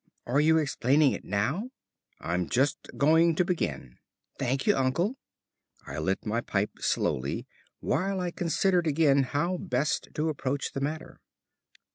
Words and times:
"Are 0.25 0.39
you 0.39 0.57
explaining 0.57 1.11
it 1.11 1.23
now?" 1.23 1.69
"I'm 2.19 2.49
just 2.49 2.87
going 2.97 3.35
to 3.35 3.45
begin." 3.45 3.99
"Thank 4.39 4.65
you, 4.65 4.75
uncle." 4.75 5.19
I 5.85 5.99
lit 5.99 6.25
my 6.25 6.41
pipe 6.41 6.71
slowly, 6.79 7.45
while 7.81 8.19
I 8.19 8.31
considered 8.31 8.87
again 8.87 9.21
how 9.21 9.57
best 9.57 10.09
to 10.15 10.29
approach 10.29 10.71
the 10.73 10.81
matter. 10.81 11.19